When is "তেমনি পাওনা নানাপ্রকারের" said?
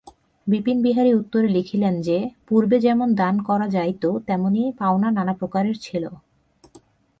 4.27-5.77